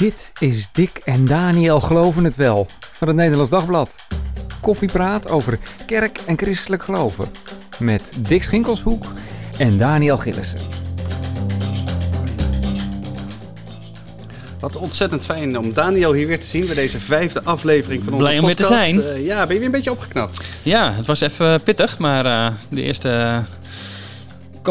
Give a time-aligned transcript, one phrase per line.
[0.00, 3.94] Dit is Dick en Daniel Geloven het Wel van het Nederlands Dagblad.
[4.60, 7.30] Koffiepraat over kerk en christelijk geloven.
[7.78, 9.04] Met Dick Schinkelshoek
[9.58, 10.58] en Daniel Gillissen.
[14.60, 18.24] Wat ontzettend fijn om Daniel hier weer te zien bij deze vijfde aflevering van onze
[18.24, 18.82] Blij om weer te podcast.
[18.82, 19.02] zijn.
[19.02, 20.40] Eh, ja, ben je weer een beetje opgeknapt?
[20.62, 23.42] Ja, het was even pittig, maar eh, de eerste.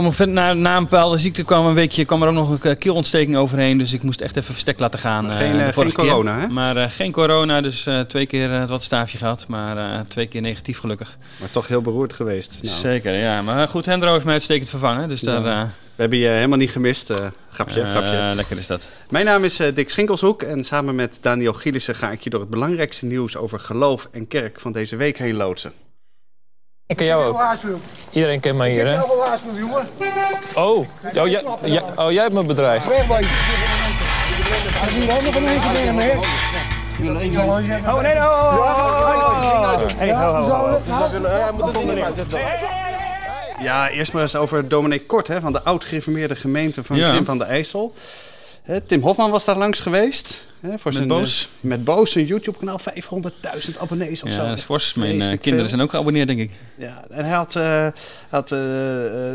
[0.02, 2.62] Kwam er na, na een bepaalde ziekte kwam een weekje, kwam er ook nog een
[2.72, 3.78] eh, keelontsteking overheen.
[3.78, 5.30] Dus ik moest echt even verstek laten gaan.
[5.32, 6.42] eh, Geen, geen corona, keer.
[6.42, 6.48] hè?
[6.48, 9.46] Maar geen corona, dus twee keer eh, wat staafje gehad.
[9.48, 11.18] Maar twee keer negatief gelukkig.
[11.40, 12.58] Maar toch heel beroerd geweest.
[12.62, 13.42] Nou, Zeker, ja.
[13.42, 15.10] Maar goed, Hendro heeft mij uitstekend vervangen.
[15.10, 15.44] Dus daar.
[15.46, 15.64] Ja.
[15.96, 17.10] we hebben je helemaal niet gemist.
[17.10, 17.18] eh,
[17.52, 18.32] grapje, grapje.
[18.36, 18.88] lekker is dat.
[19.10, 22.50] Mijn naam is Dick Schinkelshoek en samen met Daniel Gielissen ga ik je door het
[22.50, 25.72] belangrijkste nieuws over geloof en kerk van deze week heen loodsen.
[26.90, 27.42] Ik ken jou ook.
[28.12, 28.94] Iedereen kent mij hier, hè?
[29.00, 29.88] Ik wel waarschuwen, jongen.
[30.56, 32.86] Oh, oh, jij, ja, oh jij hebt mijn bedrijf.
[32.86, 33.32] Wegwezen.
[34.82, 35.70] Als je handen van mensen.
[37.88, 38.70] Oh, nee, oh, oh,
[40.08, 40.80] oh, ho,
[43.60, 47.10] Ja, eerst maar eens over Dominee Kort hè, van de oud-gereformeerde gemeente van Ja.
[47.10, 47.94] Krim van de IJssel.
[48.86, 50.48] Tim Hofman was daar langs geweest.
[50.60, 51.50] Hè, voor zijn, Boos.
[51.62, 52.80] eh, met Boos, zijn YouTube-kanaal.
[52.80, 54.48] 500.000 abonnees of Ja, zo.
[54.48, 54.94] dat is fors.
[54.94, 55.68] Mijn eh, kinderen veel.
[55.68, 56.52] zijn ook geabonneerd, denk ik.
[56.78, 57.88] Ja, en hij had, eh
[58.30, 58.50] had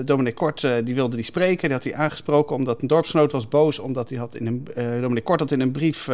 [0.07, 1.63] Dominic Kort, die wilde die spreken.
[1.63, 3.79] Die had hij aangesproken omdat een dorpsgenoot was boos.
[3.79, 4.69] Omdat hij had in een,
[5.01, 6.09] Dominic Kort had in een brief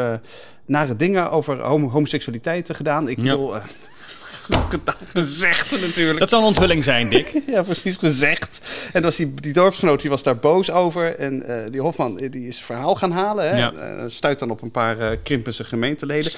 [0.66, 3.08] nare dingen over homo homoseksualiteit gedaan.
[3.08, 3.22] Ik Ja.
[3.22, 3.54] bedoel,
[5.06, 6.19] gezegd natuurlijk.
[6.19, 7.33] Dat zal een onthulling zijn, Dick.
[7.47, 8.61] Ja, precies gezegd.
[8.93, 11.17] En was die, die dorpsgenoot die was daar boos over.
[11.17, 13.48] En eh, die Hofman eh, die is verhaal gaan halen.
[13.51, 13.56] Hè?
[13.56, 13.73] Ja.
[13.73, 16.33] Eh, stuit dan op een paar Krimpense gemeenteleden.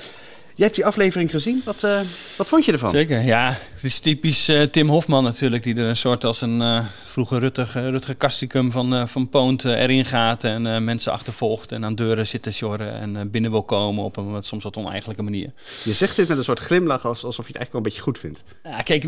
[0.55, 1.62] Jij hebt die aflevering gezien.
[1.64, 2.00] Wat, eh,
[2.36, 2.91] wat vond je ervan?
[2.91, 3.58] Zeker, ja.
[3.75, 7.39] Het is typisch eh, Tim Hofman natuurlijk, die er een soort als een eh, vroege
[7.39, 12.42] Rutger, Rutger Kastricum van, van Poont erin gaat en mensen achtervolgt en aan deuren zit
[12.42, 15.53] te sjorren en binnen wil komen op een wat, soms wat oneigenlijke manier.
[15.84, 18.03] Je zegt dit met een soort glimlach als, alsof je het eigenlijk wel een beetje
[18.03, 18.44] goed vindt.
[18.64, 19.06] Ja, kijk,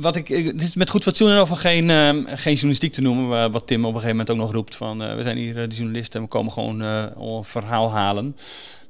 [0.00, 1.88] wat ik, het is met goed fatsoen en over geen,
[2.26, 4.98] geen journalistiek te noemen, wa- wat Tim op een gegeven moment ook nog roept van
[4.98, 8.36] we zijn hier de journalisten en we komen gewoon een verhaal halen.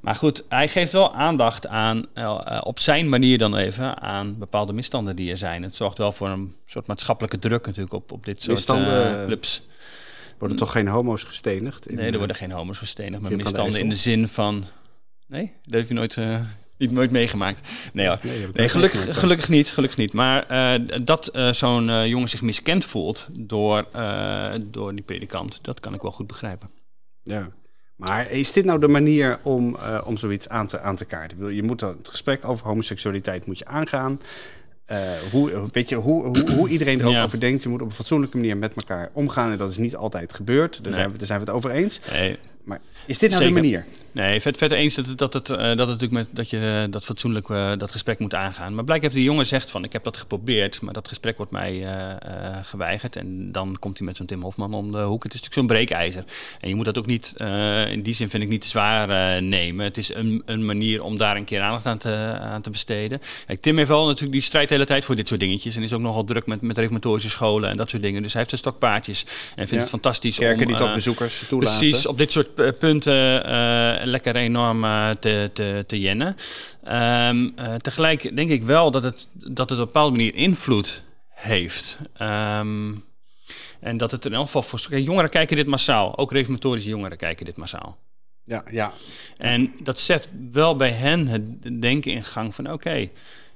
[0.01, 4.37] Maar goed, hij geeft wel aandacht aan, eh, eh, op zijn manier dan even, aan
[4.37, 5.63] bepaalde misstanden die er zijn.
[5.63, 9.25] Het zorgt wel voor een soort maatschappelijke druk natuurlijk op, op dit soort Misstanden, eh,
[9.25, 9.63] clubs.
[10.37, 11.87] Worden toch geen homo's gestenigd?
[11.87, 14.63] in, Nee, er worden geen homo's gestenigd, maar de misstanden in de zin van...
[15.27, 16.17] Nee, dat heb je nooit,
[16.77, 17.67] niet, nooit meegemaakt.
[17.93, 18.19] Nee hoor.
[18.23, 19.19] Nee, gelukkig, meegemaakt.
[19.19, 20.13] gelukkig niet, gelukkig niet.
[20.13, 20.45] Maar
[21.03, 23.87] dat zo'n jongen zich miskend voelt door,
[24.61, 26.69] door die predikant, dat kan ik wel goed begrijpen.
[27.23, 27.51] Ja.
[28.07, 31.55] Maar is dit nou de manier om, eh, om zoiets aan te, aan te kaarten?
[31.55, 34.19] Je moet dan het gesprek over homoseksualiteit moet je aangaan.
[34.85, 34.97] Eh,
[35.31, 37.23] hoe, weet je, hoe, hoe, hoe iedereen er ook Ja.
[37.23, 37.63] over denkt.
[37.63, 39.51] Je moet op een fatsoenlijke manier met elkaar omgaan.
[39.51, 40.73] En dat is niet altijd gebeurd.
[40.83, 40.93] Daar, Nee.
[40.93, 41.99] zijn, we, daar zijn we het over eens.
[42.11, 43.55] Nee, Maar is dit nou Zeker.
[43.55, 43.85] de manier?
[44.13, 46.81] Nee, vet, vet eens dat, het- dat, het, eh, dat, het natuurlijk met, dat je
[46.85, 48.73] eh, dat fatsoenlijk eh, dat gesprek moet aangaan.
[48.75, 51.51] Maar blijkbaar heeft die jongen zegt van ik heb dat geprobeerd, maar dat gesprek wordt
[51.51, 51.85] mij
[52.63, 53.15] geweigerd.
[53.15, 55.23] En dan komt hij met zo'n Tim Hofman om de hoek.
[55.23, 56.23] Het is natuurlijk zo'n breekijzer.
[56.59, 57.33] En je moet dat ook niet,
[57.91, 59.85] in die zin vind ik niet te zwaar nemen.
[59.85, 63.21] Het is een, een manier om daar een keer aandacht aan te, aan te besteden.
[63.47, 65.75] Kijk, Tim heeft wel natuurlijk die strijd de hele tijd voor dit soort dingetjes.
[65.75, 68.21] En is ook nogal druk met, met reformatorische scholen en dat soort dingen.
[68.21, 69.79] Dus hij heeft zijn stokpaardjes en vindt Ja.
[69.79, 70.67] het fantastisch Kerken om...
[70.67, 71.77] die toch eh, bezoekers toelaten.
[71.79, 76.35] Precies, op dit soort eh, punten eh, lekker enorm eh, te, te, te jennen.
[76.83, 81.03] Ehm, eh, tegelijk denk ik wel dat het, dat het op een bepaalde manier invloed
[81.29, 81.97] heeft.
[82.13, 82.93] Ehm,
[83.79, 86.17] en dat het in elk geval voor jongeren kijken dit massaal.
[86.17, 87.97] Ook reformatorische jongeren kijken dit massaal.
[88.43, 88.93] Ja, ja.
[89.37, 93.09] En dat zet wel bij hen het denken in gang van oké,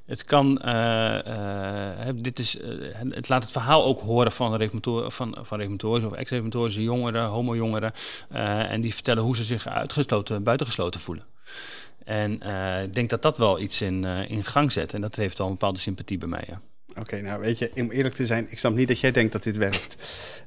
[0.05, 2.69] het kan, eh, eh, dit is, eh,
[3.09, 4.69] het laat het verhaal ook horen van,
[5.07, 7.93] van, van of ex-reformatorische jongeren, homo-jongeren.
[8.69, 11.25] en die vertellen hoe ze zich uitgesloten, buitengesloten voelen.
[12.03, 12.33] En
[12.83, 14.93] ik denk dat dat wel iets in, in gang zet.
[14.93, 16.43] En dat heeft wel een bepaalde sympathie bij mij.
[16.47, 16.61] Ja.
[16.99, 19.43] Oké, nou weet je, om eerlijk te zijn, ik snap niet dat jij denkt dat
[19.43, 19.95] dit werkt.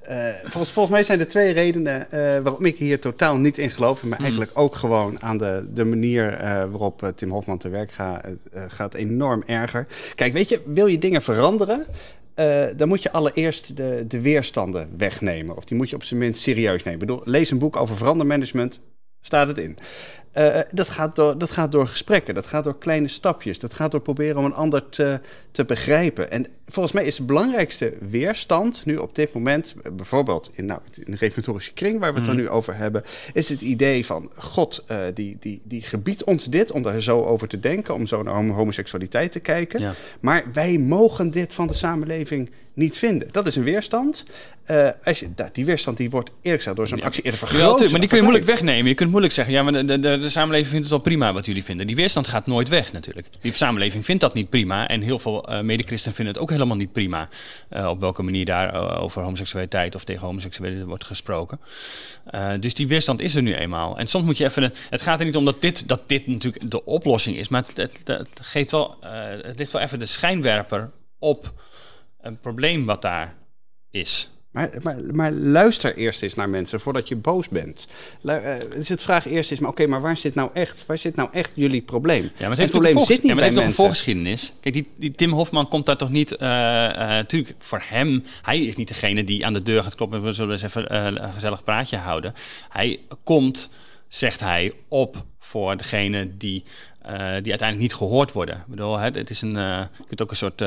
[0.00, 3.70] Eh, volgens, volgens mij zijn er twee redenen eh, waarom ik hier totaal niet in
[3.70, 4.02] geloof.
[4.02, 4.26] Maar Hmm.
[4.26, 8.24] eigenlijk ook gewoon aan de, de manier eh, waarop Tim Hofman te werk gaat,
[8.68, 9.86] gaat enorm erger.
[10.14, 11.86] Kijk, weet je, wil je dingen veranderen?
[12.76, 15.56] dan moet je allereerst de, de weerstanden wegnemen.
[15.56, 17.00] Of die moet je op zijn minst serieus nemen.
[17.00, 18.80] Ik bedoel, lees een boek over verandermanagement,
[19.20, 19.76] staat het in.
[20.32, 23.90] Eh, dat, gaat door, dat gaat door gesprekken, dat gaat door kleine stapjes, dat gaat
[23.90, 25.20] door proberen om een ander te,
[25.50, 26.30] te begrijpen.
[26.30, 30.80] En volgens mij is de belangrijkste weerstand nu op dit moment, eh, bijvoorbeeld in, nou,
[31.04, 34.30] in de reformatorische kring waar we het dan nu over hebben, is het idee van
[34.36, 38.06] God eh, die, die, die gebiedt ons dit om daar zo over te denken, om
[38.06, 39.80] zo naar homo- homoseksualiteit te kijken.
[39.80, 39.94] Ja.
[40.20, 43.28] Maar wij mogen dit van de samenleving niet vinden.
[43.32, 44.24] Dat is een weerstand.
[44.64, 47.46] Eh, als je, nou, die weerstand die wordt eerlijk gezegd door zo'n actie eerder Ja,
[47.46, 47.90] vergroot.
[47.90, 48.88] maar die kun je moeilijk wegnemen.
[48.88, 51.46] Je kunt moeilijk zeggen, ja, maar de, de, de, samenleving vindt het wel prima wat
[51.46, 51.86] jullie vinden.
[51.86, 53.26] Die weerstand gaat nooit weg natuurlijk.
[53.40, 54.88] Die samenleving vindt dat niet prima.
[54.88, 57.28] En heel veel eh medechristenen vinden het ook helemaal niet prima.
[57.68, 61.60] eh, op welke manier daar over homoseksualiteit of tegen homoseksualiteit wordt gesproken.
[62.60, 63.98] Dus die weerstand is er nu eenmaal.
[63.98, 64.74] En soms moet je even...
[64.90, 67.48] Het gaat er niet om dat dit, dat dit natuurlijk de oplossing is.
[67.48, 68.96] Maar het, het, het geeft wel,
[69.42, 71.52] het ligt wel even de schijnwerper op
[72.20, 73.34] een probleem wat daar
[73.90, 74.30] is.
[74.50, 77.86] Maar, maar, maar luister eerst eens naar mensen voordat je boos bent.
[78.20, 80.98] Lu- eh, dus het vraag eerst is, maar oké, maar waar zit nou echt, waar
[80.98, 82.22] zit nou echt jullie probleem?
[82.22, 83.74] Ja, maar het, het heeft probleem zit niet ja, maar het bij heeft toch een
[83.74, 84.52] voorgeschiedenis.
[84.60, 86.32] Kijk, die, die Tim Hofman komt daar toch niet...
[86.32, 88.22] eh Natuurlijk, voor hem...
[88.42, 90.18] Hij is niet degene die aan de deur gaat kloppen...
[90.18, 92.34] en we zullen eens even eh, een gezellig praatje houden.
[92.68, 93.70] Hij komt,
[94.08, 96.64] zegt hij, op voor degene die,
[97.02, 98.54] eh, die uiteindelijk niet gehoord worden.
[98.56, 99.56] Ik bedoel, hè, het is een...
[99.56, 100.62] eh je kunt ook een soort...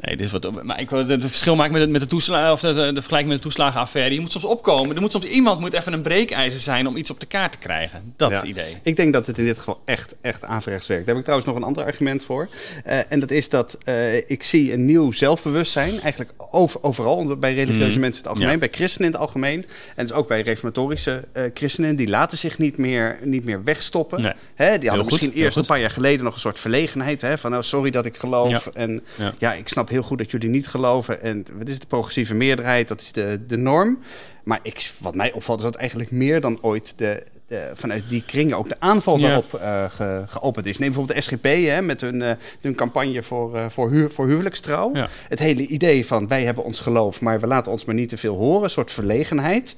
[0.00, 0.64] Nee, dit is wat.
[0.64, 3.36] Maar ik wil het verschil maken met, het, met de toeslagen of de, vergelijking met
[3.42, 4.14] de toeslagenaffaire.
[4.14, 4.94] Je moet soms opkomen.
[4.96, 7.58] Er moet soms iemand moet even een breekijzer zijn om iets op de kaart te
[7.58, 8.12] krijgen.
[8.16, 8.40] Dat is Ja.
[8.42, 8.76] het idee.
[8.82, 11.06] Ik denk dat het in dit geval echt, echt averechts werkt.
[11.06, 12.48] Daar heb ik trouwens nog een ander argument voor.
[12.84, 17.54] Eh, en dat is dat eh, ik zie een nieuw zelfbewustzijn, eigenlijk over, overal, bij
[17.54, 18.00] religieuze Mhm.
[18.00, 18.58] mensen in het algemeen, Ja.
[18.58, 19.66] bij christenen in het algemeen.
[19.96, 24.22] En dus ook bij reformatorische eh, christenen, die laten zich niet meer, niet meer wegstoppen.
[24.22, 24.32] Nee.
[24.54, 27.20] Hè, die hadden goed, misschien eerst een paar jaar geleden nog een soort verlegenheid.
[27.20, 28.64] Hè, van nou, sorry dat ik geloof.
[28.64, 28.70] Ja.
[28.74, 29.34] En Ja.
[29.38, 29.52] ja.
[29.52, 31.22] ik snap heel goed dat jullie niet geloven.
[31.22, 32.88] En wat is de progressieve meerderheid?
[32.88, 33.98] Dat is de, de norm.
[34.44, 38.22] Maar ik, wat mij opvalt is dat eigenlijk meer dan ooit de, de- vanuit die
[38.26, 39.26] kringen ook de aanval Ja.
[39.26, 40.78] daarop eh, ge- geopend is.
[40.78, 44.26] Neem bijvoorbeeld de SGP hè, met hun, eh, hun campagne voor, eh, voor, huur, voor
[44.26, 44.90] huwelijkstrouw.
[44.94, 45.08] Ja.
[45.28, 48.16] Het hele idee van wij hebben ons geloof, maar we laten ons maar niet te
[48.16, 48.62] veel horen.
[48.64, 49.76] Een soort verlegenheid.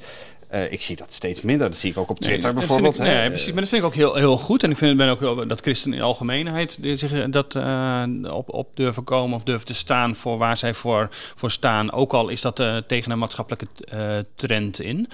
[0.52, 1.70] Eh, ik zie dat steeds minder.
[1.70, 2.98] Dat zie ik ook op Twitter Nee, bijvoorbeeld.
[2.98, 4.62] Ik, nee, precies, maar dat vind ik ook heel, heel goed.
[4.62, 8.54] En ik vind, ben ook wel dat christenen in de algemeenheid zich dat eh, op,
[8.54, 11.92] op durven komen of durven te staan voor waar zij voor, voor staan.
[11.92, 13.66] Ook al is dat eh, tegen een maatschappelijke
[14.34, 15.08] trend in.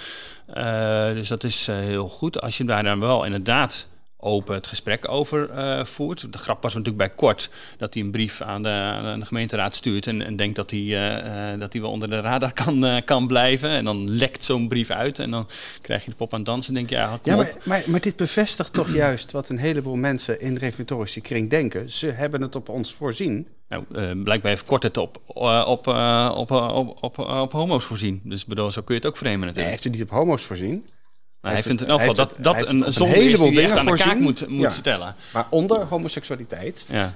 [1.14, 2.40] Dus dat is heel goed.
[2.40, 3.88] Als je daar dan wel inderdaad
[4.20, 6.32] open het gesprek over eh, voert.
[6.32, 9.75] De grap was natuurlijk bij Kort dat hij een brief aan de, aan de gemeenteraad
[9.75, 13.03] stuurt en, en denkt dat hij, eh, eh, dat hij wel onder de radar kan,
[13.05, 13.70] kan blijven.
[13.70, 15.49] En dan lekt zo'n brief uit en dan
[15.81, 18.00] krijg je de pop aan het dansen en denk je, ja, Ja, maar, maar, maar
[18.00, 21.91] dit bevestigt toch juist wat een heleboel mensen in de reformatorische kring denken.
[21.91, 23.47] Ze hebben het op ons voorzien.
[23.69, 23.85] Nou,
[24.23, 28.21] blijkbaar heeft Kort het op, op, op, op, op, op homo's voorzien.
[28.25, 29.71] Dus bedoel, zo kun je het ook framen Hij natuurlijk.
[29.71, 30.85] heeft het niet op homo's voorzien.
[31.40, 33.75] Hij vindt in elk het- geval dat dat een zonde is die heleboel hij echt
[33.75, 34.70] dingen aan de kaak moet, moet Ja.
[34.70, 35.14] stellen.
[35.32, 36.85] Maar onder homoseksualiteit.
[36.88, 37.14] Ja.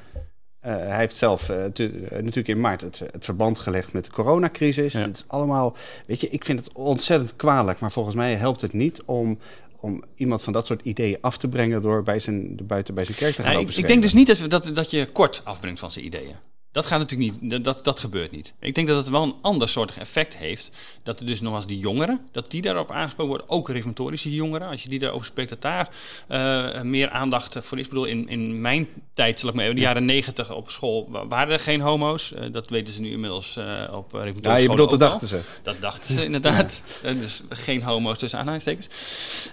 [0.61, 1.71] eh, hij heeft zelf eh, eh,
[2.11, 4.93] natuurlijk in maart het, het verband gelegd met de coronacrisis.
[4.93, 5.05] Ja.
[5.05, 5.77] Dit is allemaal,
[6.07, 7.79] weet je, ik vind het ontzettend kwalijk.
[7.81, 9.39] Maar volgens mij helpt het niet om,
[9.81, 13.17] om iemand van dat soort ideeën af te brengen door bij zijn, buiten bij zijn
[13.17, 15.81] kerk te gaan Ja, ik, ik denk dus niet dat, dat, dat je kort afbrengt
[15.81, 16.35] van zijn ideeën.
[16.73, 18.53] Dat gaat natuurlijk niet, dat- dat, gebeurt niet.
[18.61, 20.71] Ik denk dat het wel een ander soort effect heeft.
[21.03, 23.49] Dat er dus nog als die jongeren, dat die daarop aangesproken worden.
[23.51, 25.89] Ook reformatorische jongeren, als je die daarover spreekt, dat daar
[26.29, 27.85] eh, meer aandacht voor is.
[27.85, 31.07] Ik bedoel, in, in mijn tijd, zal ik maar even, de jaren negentig op school,
[31.11, 32.33] wa- waren er geen homo's.
[32.33, 35.41] Eh, dat weten ze nu inmiddels eh, op reformatorische Ja, je bedoelt, dat dachten ze.
[35.63, 36.81] Dat dachten ze inderdaad.
[37.03, 38.89] Dus geen homo's tussen aanhalingstekens.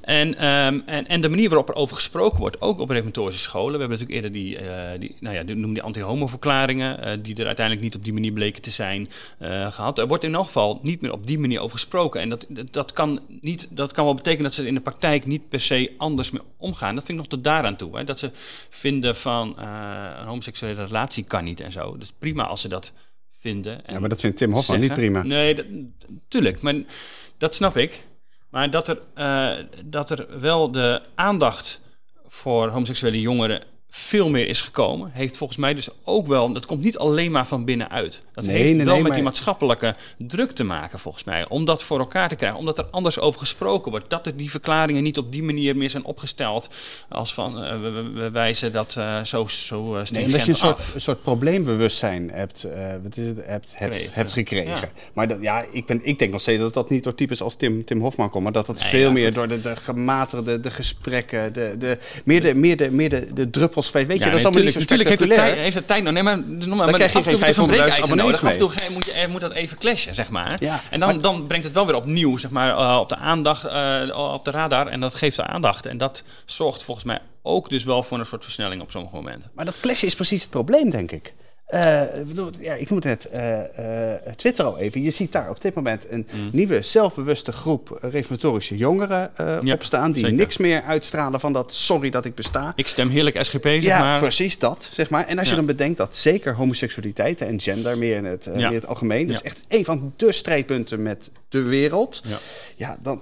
[0.01, 3.74] En, ehm, en, en de manier waarop er over gesproken wordt, ook op reformatorische scholen.
[3.74, 4.57] We hebben natuurlijk eerder die,
[5.00, 8.61] die nou ja, die noemen die anti-homo-verklaringen, die er uiteindelijk niet op die manier bleken
[8.61, 9.07] te zijn
[9.38, 9.97] eh, gehad.
[9.97, 12.21] Er wordt in elk geval niet meer op die manier over gesproken.
[12.21, 14.81] En dat, dat, dat kan niet, dat kan wel betekenen dat ze er in de
[14.81, 16.95] praktijk niet per se anders mee omgaan.
[16.95, 17.97] Dat vind ik nog tot daaraan toe.
[17.97, 18.04] Hè.
[18.04, 18.31] Dat ze
[18.69, 19.66] vinden van eh,
[20.19, 21.97] een homoseksuele relatie kan niet en zo.
[21.97, 22.92] Dus prima als ze dat
[23.39, 23.85] vinden.
[23.85, 25.23] En Ja, maar dat vindt Tim Hofman niet prima.
[25.23, 25.66] Nee, dat,
[26.28, 26.61] tuurlijk.
[26.61, 26.75] Maar
[27.37, 28.07] dat snap ik.
[28.49, 31.81] Maar dat er, eh, dat er wel de aandacht
[32.28, 36.81] voor homoseksuele jongeren veel meer is gekomen, heeft volgens mij dus ook wel, dat komt
[36.84, 38.22] niet alleen maar van binnenuit.
[38.34, 41.50] Dat Nee, heeft nee, wel nee, met die maatschappelijke druk te maken, volgens mij.
[41.50, 44.10] Om dat voor elkaar te krijgen, omdat er anders over gesproken wordt.
[44.10, 46.69] Dat er die verklaringen niet op die manier meer zijn opgesteld.
[47.10, 50.81] Als van, eh, we, wijzen dat eh, zo, zo uh, Nee, omdat je een soort,
[50.94, 54.14] een soort probleembewustzijn hebt, eh, wat is het, hebt, hebt, Gekregen.
[54.14, 54.72] hebt gekregen.
[54.72, 54.90] Ja.
[55.14, 57.56] Maar dat, ja, ik, ben, ik denk nog steeds dat dat niet door types als
[57.56, 60.72] Tim, Tim Hofman komt, maar dat dat veel ja, meer door de, de gematigde, de
[60.72, 63.50] gesprekken, de, de, meer, de, meer, de, meer de, de
[64.07, 65.54] Weet je, Ja, dat is nee, allemaal niet zo tuurlijk, heeft het spectaculair.
[65.54, 66.14] tijd, heeft het tijd nou.
[66.14, 67.74] Nee, maar, dus nog maar, maar krijg je af en toe geen heeft het een
[67.76, 68.44] 500.000 breekijzer nodig.
[68.44, 70.56] Af en toe moet, je, moet dat even clashen, zeg maar.
[70.64, 73.16] Ja, en dan, maar- dan brengt het wel weer opnieuw, zeg maar, eh, op de
[73.16, 74.88] aandacht, eh, op de radar.
[74.88, 75.86] En dat geeft de aandacht.
[75.86, 79.52] En dat zorgt volgens mij ook dus wel voor een soort versnelling op sommige momenten.
[79.54, 81.33] Maar dat clash is precies het probleem, denk ik.
[81.69, 83.59] Eh, ik bedoel, ja, ik noemde net eh,
[84.35, 85.02] Twitter al even.
[85.04, 86.49] Je ziet daar op dit moment een Mm.
[86.52, 89.31] nieuwe zelfbewuste groep reformatorische jongeren
[89.64, 90.11] Ja, opstaan.
[90.11, 90.38] Die zeker.
[90.38, 92.73] niks meer uitstralen van dat sorry dat ik besta.
[92.76, 94.19] Ik stem heerlijk SGP, zeg Ja, maar.
[94.19, 95.26] precies dat, zeg maar.
[95.28, 98.73] En als je dan bedenkt dat zeker homoseksualiteit en gender meer in het, meer in
[98.73, 99.28] het algemeen...
[99.28, 102.21] dus echt een van de strijdpunten met de wereld...
[102.28, 102.38] Ja.
[102.76, 103.21] ja, dan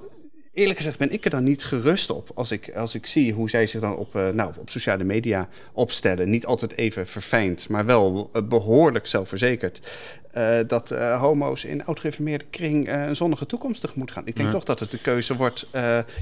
[0.58, 2.30] eerlijk gezegd ben ik er dan niet gerust op.
[2.36, 5.48] Als ik, als ik zie hoe zij zich dan op, eh, nou, op sociale media
[5.74, 6.30] opstellen.
[6.30, 9.82] Niet altijd even verfijnd, maar wel eh, behoorlijk zelfverzekerd.
[10.32, 14.28] eh, dat homo's in oud-gereformeerde kring een zonnige toekomst tegemoet gaan.
[14.28, 14.54] Ik denk Ja.
[14.54, 15.68] toch dat het de keuze wordt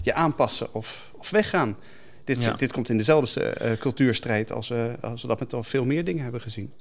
[0.01, 1.77] je aanpassen of, of weggaan.
[2.23, 2.51] Dit, Ja.
[2.53, 6.41] dit komt in dezelfde cultuurstrijd als, als we dat met al veel meer dingen hebben
[6.41, 6.73] gezien.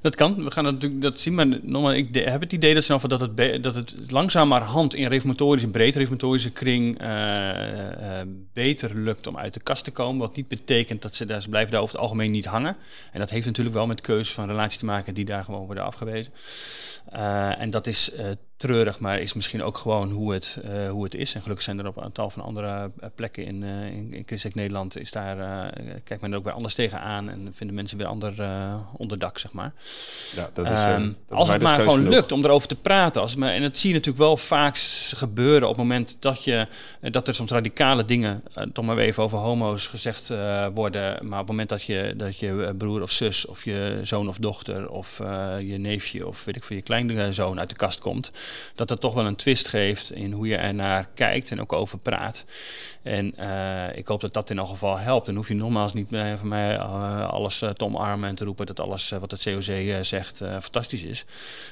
[0.00, 1.34] Dat kan, we gaan dat natuurlijk dat zien.
[1.34, 5.08] Maar nogmaals, ik de- heb het idee dat, zelf dat, het dat het langzamerhand in
[5.08, 10.20] reformatorische, breed reformatorische kring eh, eh, beter lukt om uit de kast te komen.
[10.20, 12.76] Wat niet betekent dat ze, daar, ze blijven daar over het algemeen niet hangen.
[13.12, 15.84] En dat heeft natuurlijk wel met keuzes van relatie te maken die daar gewoon worden
[15.84, 16.32] afgewezen.
[17.10, 18.12] Eh, en dat is
[18.60, 21.34] treurig, maar is misschien ook gewoon hoe het, eh, hoe het is.
[21.34, 24.22] En gelukkig zijn er op een tal van andere eh, plekken in, eh in, in
[24.26, 24.98] christelijk Nederland...
[24.98, 28.34] Is daar, eh, kijkt men er ook weer anders tegenaan en vinden mensen weer ander
[28.96, 29.72] onderdak, zeg maar.
[30.36, 33.20] Ja, dat Ehm, als het maar gewoon lukt om erover te praten.
[33.20, 34.76] Als maar, en dat zie je natuurlijk wel vaak
[35.14, 36.66] gebeuren op het moment dat, je,
[37.00, 40.32] dat er soms radicale dingen, toch maar even over homo's gezegd
[40.74, 41.26] worden.
[41.26, 44.36] Maar op het moment dat je, dat je broer of zus of je zoon of
[44.38, 45.18] dochter of
[45.60, 48.30] je neefje of weet ik veel, je kleinzoon uit de kast komt.
[48.74, 51.72] Dat dat toch wel een twist geeft in hoe je er naar kijkt en ook
[51.72, 52.44] over praat.
[53.02, 55.28] En eh, ik hoop dat dat in elk geval helpt.
[55.28, 58.44] En hoef je nogmaals niet meer van mij eh, alles eh, te omarmen en te
[58.44, 61.24] roepen dat alles eh, wat het COC eh, zegt eh, fantastisch is.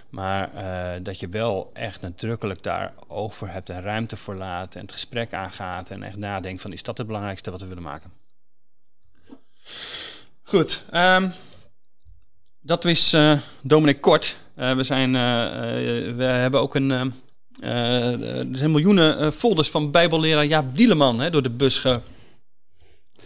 [0.09, 4.75] Maar eh, dat je wel echt nadrukkelijk daar oog voor hebt en ruimte voor laat
[4.75, 7.83] en het gesprek aangaat en echt nadenkt van is dat het belangrijkste wat we willen
[7.83, 8.13] maken.
[10.43, 11.29] Goed, ehm,
[12.61, 14.37] dat is eh Dominic Kort.
[14.59, 16.91] Eh, we, zijn, eh, eh, we hebben ook een...
[17.61, 21.83] er zijn miljoenen folders van bijbelleraar Jaap Dieleman hè, door de bus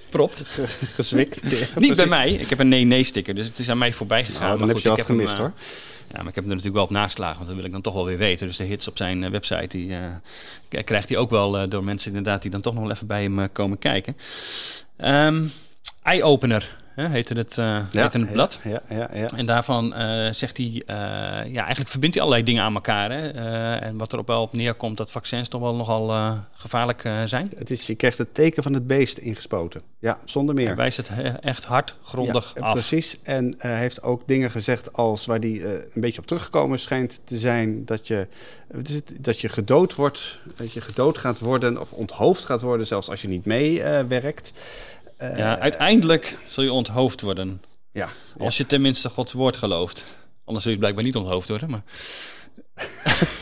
[0.03, 0.45] gepropt.
[0.95, 1.43] gezwikt.
[1.77, 2.33] Niet bij mij.
[2.33, 4.41] Ik heb een nee-nee-sticker, dus het is aan mij voorbij gegaan.
[4.41, 5.53] Nou, dan Maar heb je goed, ik heb gemist hem, hoor.
[6.09, 7.81] Ja, maar ik heb hem er natuurlijk wel op nageslagen, want dat wil ik dan
[7.81, 8.47] toch wel weer weten.
[8.47, 9.97] Dus de hits op zijn website, die
[10.85, 13.53] krijgt hij ook wel door mensen inderdaad die dan toch nog wel even bij hem
[13.53, 14.17] komen kijken.
[14.97, 15.45] Ehm
[16.03, 18.59] Eye-opener hè, heette, het, eh heette het blad.
[18.65, 19.29] Ja, ja, ja.
[19.37, 20.97] En daarvan eh, zegt hij, eh,
[21.53, 23.11] ja, eigenlijk verbindt hij allerlei dingen aan elkaar.
[23.11, 23.29] Hè?
[23.79, 27.51] En wat erop wel op neerkomt, dat vaccins toch wel nogal gevaarlijk zijn.
[27.57, 29.83] Het is, je krijgt het teken van het beest ingespoten.
[29.99, 30.67] Ja, zonder meer.
[30.67, 32.73] Hij wijst het he- echt hard, grondig Ja, af.
[32.73, 33.17] Precies.
[33.23, 37.39] En heeft ook dingen gezegd als waar hij eh, een beetje op teruggekomen schijnt te
[37.39, 37.85] zijn.
[37.85, 38.27] Dat je,
[38.71, 42.61] wat is het, dat je gedood wordt, dat je gedood gaat worden of onthoofd gaat
[42.63, 44.53] worden, zelfs als je niet meewerkt.
[45.31, 47.63] Eh, Ja, uiteindelijk zul je onthoofd worden.
[47.93, 50.05] ja, Als je tenminste Gods woord gelooft.
[50.45, 51.71] Anders zul je blijkbaar niet onthoofd worden.
[51.71, 51.83] Maar...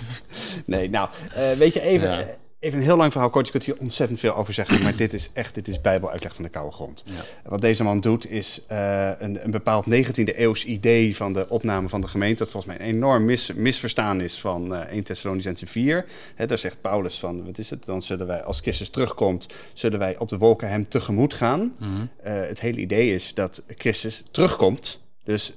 [0.66, 2.26] Nee, nou, eh, weet je, even, Ja.
[2.60, 3.46] Even een heel lang verhaal kort.
[3.46, 6.44] Je kunt hier ontzettend veel over zeggen, maar dit is echt, dit is bijbeluitleg van
[6.44, 7.04] de koude grond.
[7.44, 11.88] Wat deze man doet is eh, een, een bepaald 19e eeuws idee van de opname
[11.88, 15.66] van de gemeente, dat volgens mij een enorm mis, misverstaan is van eh 1 Thessalonicense
[15.66, 16.04] 4.
[16.34, 19.98] Hè, daar zegt Paulus van, wat is het, dan zullen wij, als Christus terugkomt, zullen
[19.98, 21.74] wij op de wolken hem tegemoet gaan.
[21.78, 21.90] Mhm.
[22.22, 25.08] Eh, het hele idee is dat Christus terugkomt.
[25.24, 25.54] Dus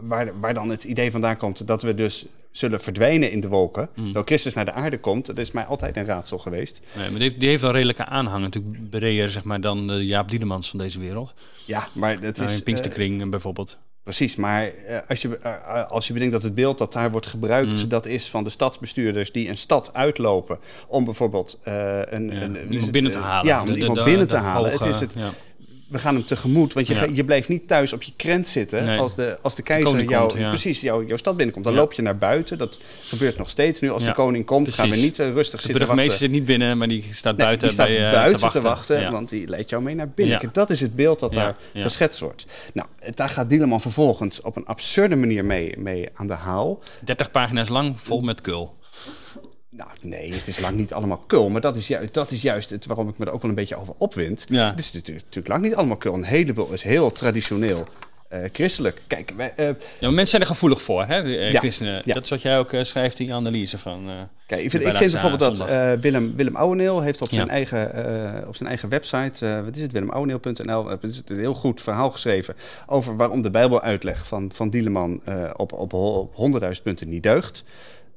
[0.00, 3.88] waar, waar dan het idee vandaan komt dat we dus zullen verdwijnen in de wolken.
[3.94, 4.02] Mhm.
[4.04, 6.80] Terwijl Christus naar de aarde komt, dat is mij altijd een raadsel geweest.
[6.96, 8.42] Nee, maar die heeft, die heeft wel redelijke aanhang.
[8.42, 11.34] Natuurlijk breder zeg maar, dan de Jaap Dielemans van deze wereld.
[11.64, 12.56] Ja, maar het Nou, is...
[12.56, 13.78] in Pinksterkring eh, bijvoorbeeld.
[14.02, 17.26] Precies, maar eh, als, je, eh, als je bedenkt dat het beeld dat daar wordt
[17.26, 17.88] gebruikt, Mm.
[17.88, 20.58] dat is van de stadsbestuurders die een stad uitlopen
[20.88, 23.46] om bijvoorbeeld eh, een, Ja, een, iemand het, binnen te eh, halen.
[23.46, 24.70] Ja, om De- de- iemand de- binnen te halen.
[24.70, 25.30] hoge- het is het, ja.
[25.88, 27.06] We gaan hem tegemoet, want je, Ja.
[27.12, 28.98] je blijft niet thuis op je krent zitten Nee.
[28.98, 30.48] als, de, als de keizer jou, komt, ja.
[30.48, 31.64] precies, jou, jouw stad binnenkomt.
[31.64, 31.80] Dan Ja.
[31.80, 33.90] loop je naar buiten, dat gebeurt nog steeds nu.
[33.90, 36.18] Als de koning komt, gaan we niet eh, rustig De zitten burgemeester wachten.
[36.18, 39.12] zit niet binnen, maar die staat Nee, buiten, die staat bij, eh, buiten te wachten.
[39.12, 40.40] Want die leidt jou mee naar binnen.
[40.52, 42.46] Dat is het beeld dat daar geschetst wordt.
[42.74, 46.82] Nou, daar gaat Dieleman vervolgens op een absurde manier mee, mee aan de haal.
[47.04, 48.74] 30 pagina's lang, vol met kul.
[49.76, 51.48] Nou, nee, het is lang niet allemaal kul.
[51.48, 53.56] Maar dat is, juist, dat is juist het waarom ik me er ook wel een
[53.56, 54.46] beetje over opwind.
[54.48, 54.70] Ja.
[54.70, 56.14] Het is natuurlijk, lang niet allemaal kul.
[56.14, 57.86] Een heleboel is heel traditioneel
[58.28, 59.02] eh, christelijk.
[59.06, 62.02] Kijk, wij, eh, Ja, maar mensen zijn er gevoelig voor, hè, eh, Ja, christenen.
[62.04, 62.14] ja.
[62.14, 64.08] Dat is wat jij ook schrijft in je analyse van...
[64.46, 65.68] Kijk, ik vind, ik vind bijvoorbeeld dat
[66.00, 67.86] Willem, Willem Ouweneel heeft op zijn, eigen,
[68.48, 72.54] op zijn eigen website, wat is het, willemouweneel.nl, een heel goed verhaal geschreven
[72.86, 75.20] over waarom de Bijbeluitleg van, van Dieleman
[75.56, 77.64] op, op, op 100.000 punten niet deugt.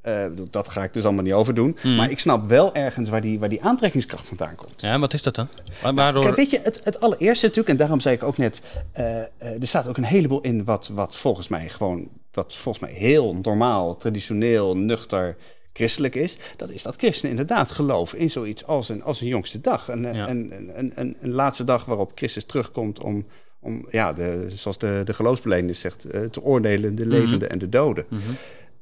[0.02, 1.78] Eh, dat ga ik dus allemaal niet overdoen.
[1.82, 1.96] Hmm.
[1.96, 4.82] Maar ik snap wel ergens waar die, waar die aantrekkingskracht vandaan komt.
[4.82, 5.48] Ja, wat is dat dan?
[5.82, 6.24] Wa- Waardoor...
[6.24, 9.26] Kijk, weet je, het, het allereerste natuurlijk, en daarom zei ik ook net, eh, eh,
[9.38, 13.36] er staat ook een heleboel in wat, wat volgens mij gewoon, wat volgens mij heel
[13.42, 15.36] normaal, traditioneel, nuchter,
[15.74, 16.38] christelijk is.
[16.58, 19.88] Dat is dat christenen inderdaad geloven in zoiets als een, als een jongste dag.
[19.88, 20.30] Een, Ja.
[20.30, 23.26] een, een, een, een, een laatste dag waarop Christus terugkomt om,
[23.60, 26.02] om ja, de, zoals de, de zegt,
[26.32, 28.06] te oordelen de levenden en de doden.
[28.10, 28.22] Mhm.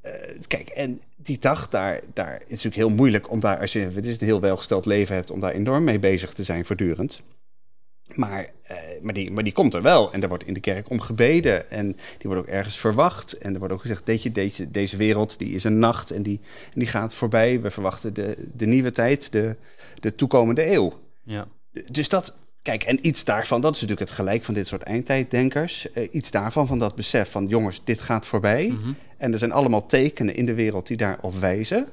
[0.02, 0.12] Eh,
[0.48, 4.06] kijk, en die dag, daar, daar is natuurlijk heel moeilijk om daar, als je het
[4.06, 7.24] is een heel welgesteld leven hebt, om daar enorm mee bezig te zijn voortdurend.
[8.16, 10.14] Maar, eh, maar, die, maar die komt er wel.
[10.14, 11.72] En er wordt in de kerk om gebeden.
[11.72, 13.34] En die wordt ook ergens verwacht.
[13.34, 16.40] En er wordt ook gezegd, deze, deze, deze wereld die is een nacht en die,
[16.74, 17.62] en die gaat voorbij.
[17.62, 19.56] We verwachten de, de nieuwe tijd, de,
[20.00, 20.94] de toekomende eeuw.
[21.24, 21.48] Ja.
[21.92, 25.92] Dus dat, kijk, en iets daarvan, dat is natuurlijk het gelijk van dit soort eindtijddenkers.
[25.92, 28.68] Eh, iets daarvan, van dat besef van jongens, dit gaat voorbij.
[28.68, 28.92] Mhm.
[29.18, 31.88] En er zijn allemaal tekenen in de wereld die daarop wijzen.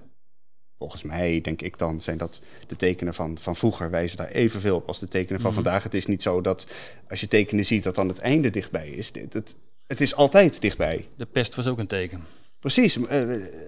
[0.78, 4.76] Volgens mij, denk ik dan, zijn dat de tekenen van, van vroeger wijzen daar evenveel
[4.76, 5.62] op als de tekenen van Mhm.
[5.62, 5.82] vandaag.
[5.82, 6.66] Het is niet zo dat
[7.08, 9.10] als je tekenen ziet dat dan het einde dichtbij is.
[9.30, 11.08] Het, het is altijd dichtbij.
[11.16, 12.24] De pest was ook een teken.
[12.58, 13.06] Precies.
[13.06, 13.22] eh,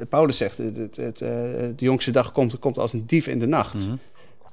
[0.09, 3.39] Paulus zegt, het, het, het, eh, de jongste dag komt, komt als een dief in
[3.39, 3.87] de nacht.
[3.87, 3.97] Mhm.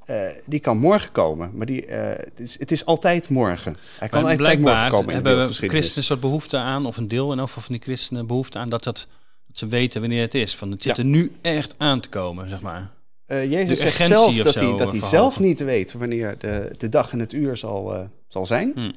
[0.05, 3.77] Eh, die kan morgen komen, maar die, eh, het, is, het is altijd morgen.
[3.99, 7.31] Hij kan Maar morgen komen in hebben christenen een soort behoefte aan, of een deel
[7.31, 9.07] en over van die christenen behoefte aan, dat, dat,
[9.47, 10.55] dat ze weten wanneer het is.
[10.55, 11.03] Van het zit Ja.
[11.03, 12.89] er nu echt aan te komen, zeg maar.
[13.25, 16.71] Eh, Jezus de zegt zelf of dat hij, dat hij zelf niet weet wanneer de,
[16.77, 18.71] de dag en het uur zal, zal zijn.
[18.75, 18.91] Hm.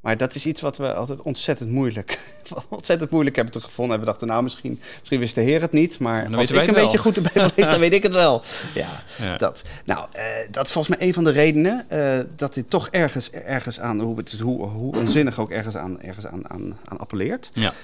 [0.00, 2.18] Maar dat is iets wat we altijd ontzettend moeilijk,
[2.68, 3.94] ontzettend moeilijk hebben te gevonden.
[3.94, 5.98] En we dachten, nou, misschien, misschien wist de Heer het niet.
[5.98, 8.42] Maar dan als ik een beetje goed de Bijbel lees, dan weet ik het wel.
[8.74, 9.36] Ja, Ja.
[9.36, 9.64] dat.
[9.84, 13.30] Nou, eh, dat is volgens mij een van de redenen eh, dat dit toch ergens,
[13.30, 17.50] ergens aan, hoe, het, hoe, hoe onzinnig ook ergens aan, ergens aan, aan, aan appelleert.
[17.52, 17.74] Ja.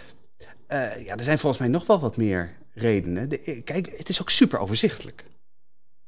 [0.66, 3.28] Eh, ja, er zijn volgens mij nog wel wat meer redenen.
[3.28, 5.24] De, kijk, het is ook super overzichtelijk.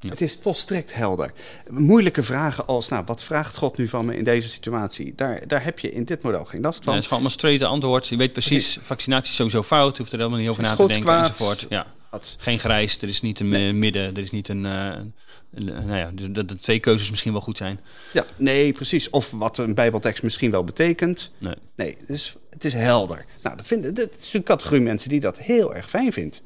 [0.01, 0.09] Ja.
[0.11, 1.33] Het is volstrekt helder.
[1.69, 5.13] Moeilijke vragen als, nou, wat vraagt God nu van me in deze situatie?
[5.17, 6.93] Daar, daar heb je in dit model geen last Ja, van.
[6.93, 8.07] het is gewoon allemaal straight antwoord.
[8.07, 9.99] Je weet precies, vaccinatie is sowieso fout.
[9.99, 11.31] Hoeft er helemaal niet over na te denken kwaad.
[11.31, 11.67] enzovoort.
[11.69, 11.87] Ja.
[12.11, 14.65] Wat- Geen grijs, er is niet een eh, midden, er is niet een...
[14.67, 14.95] eh,
[15.55, 17.81] een- nou ja, de, de, de twee keuzes misschien wel goed zijn.
[18.13, 19.11] Ja, nee, precies.
[19.11, 21.31] Of wat een bijbeltekst misschien wel betekent.
[21.39, 21.55] Nee.
[21.77, 23.25] Nee, dus het is helder.
[23.43, 26.43] Nou, dat, vinden, dat is een categorie mensen die dat heel erg fijn vindt.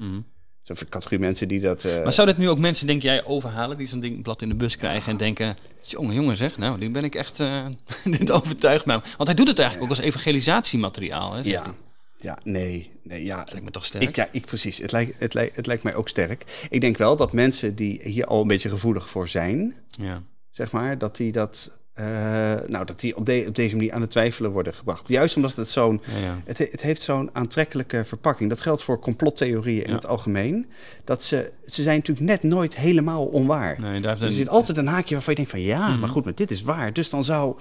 [0.89, 1.85] Categorie mensen die dat...
[1.85, 4.49] eh, Maar zou dit nu ook mensen, denk jij, overhalen die zo'n ding blad in
[4.49, 7.41] de bus krijgen en denken: jongen, jongen, zeg, nou, die ben ik echt.
[7.41, 7.67] eh
[8.19, 9.01] dit overtuigt mij.
[9.17, 11.33] Want hij doet het eigenlijk ook als evangelisatiemateriaal.
[11.33, 11.73] Hè, ja, hij.
[12.17, 13.37] ja, nee, nee, ja.
[13.37, 14.03] Dat lijkt me toch sterk.
[14.05, 14.79] Ik, ja, ik precies.
[14.79, 16.67] Het lijkt, het, lijkt, het lijkt mij ook sterk.
[16.71, 20.23] Ik denk wel dat mensen die hier al een beetje gevoelig voor zijn, ja.
[20.51, 24.01] zeg maar, dat die dat, eh, nou, dat die op, de- op deze manier aan
[24.01, 25.09] het twijfelen worden gebracht.
[25.09, 26.39] Juist omdat het zo'n, Ja, ja.
[26.45, 28.49] het, he- het heeft zo'n aantrekkelijke verpakking.
[28.49, 30.67] Dat geldt voor complottheorieën in het algemeen.
[31.05, 33.81] Dat ze, ze zijn natuurlijk net nooit helemaal onwaar.
[33.81, 36.01] Nee, daar heeft Dus er zit altijd een haakje waarvan je denkt van ja, Mhm.
[36.01, 36.93] maar goed, maar dit is waar.
[36.93, 37.57] Dus dan zou,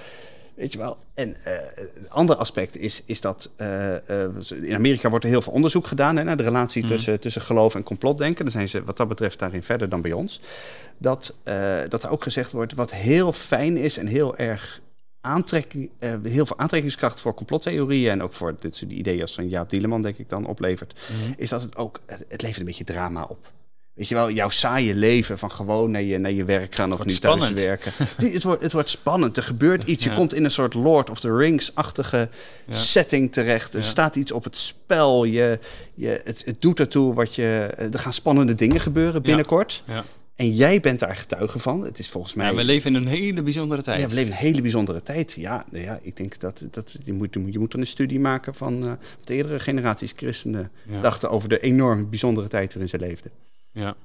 [0.59, 0.97] weet je wel.
[1.13, 4.29] En eh een ander aspect is, is dat eh, eh,
[4.61, 6.91] in Amerika wordt er heel veel onderzoek gedaan hè, naar de relatie Mhm.
[6.91, 8.43] tussen, tussen geloof en complotdenken.
[8.43, 10.41] Dan zijn ze wat dat betreft daarin verder dan bij ons.
[10.97, 11.35] Dat,
[11.89, 14.81] dat er ook gezegd wordt wat heel fijn is en heel erg
[15.21, 15.89] aantrekking,
[16.23, 20.01] heel veel aantrekkingskracht voor complottheorieën en ook voor dit soort ideeën als van Jaap Dieleman
[20.01, 21.33] denk ik dan oplevert, Mhm.
[21.37, 23.51] is dat het ook, het, het levert een beetje drama op.
[23.99, 27.05] Weet je wel, jouw saaie leven van gewoon naar je, naar je werk gaan of
[27.05, 27.91] nu thuis werken.
[28.33, 29.37] Het, wordt, het wordt spannend.
[29.37, 30.03] Er gebeurt iets.
[30.03, 30.15] Je Ja.
[30.15, 32.29] komt in een soort Lord of the Rings-achtige
[32.67, 32.73] Ja.
[32.75, 33.73] setting terecht.
[33.73, 33.85] Er Ja.
[33.85, 35.23] staat iets op het spel.
[35.23, 35.59] Je,
[35.93, 37.69] je, het, het doet ertoe wat je.
[37.91, 39.83] Er gaan spannende dingen gebeuren binnenkort.
[39.87, 40.03] Ja.
[40.35, 41.83] En jij bent daar getuige van.
[41.83, 42.45] Het is volgens mij.
[42.49, 43.99] Ja, we leven in een hele bijzondere tijd.
[44.01, 45.33] Ja, we leven in een hele bijzondere tijd.
[45.37, 48.53] Ja, nou ja ik denk dat, dat je, moet, je moet dan een studie maken
[48.55, 51.01] van eh, wat de eerdere generaties christenen Ja.
[51.01, 53.31] dachten over de enorm bijzondere tijd waarin ze leefden.
[53.71, 53.95] Ja.